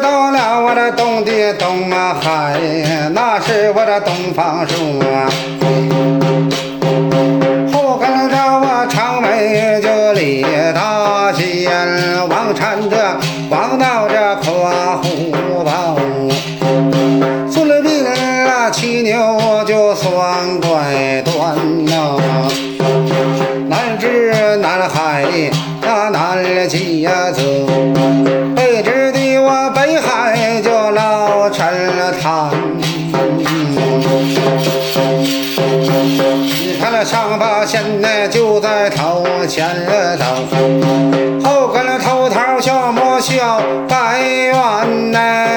[0.00, 2.58] 到了我的东的东啊海，
[3.12, 5.28] 那是我的东方朔啊。
[7.72, 10.42] 后跟着我长眉就李
[10.74, 11.70] 大仙，
[12.28, 12.96] 王禅这
[13.50, 15.96] 王道这夸虎豹，
[17.50, 18.06] 孙兵
[18.46, 22.48] 啊骑牛就双拐端呐、啊，
[23.68, 27.42] 南至南海呀南极呀走。
[36.64, 39.68] 你看那上八仙呢就在头前
[40.18, 45.52] 等后跟那偷桃小魔小白猿呢。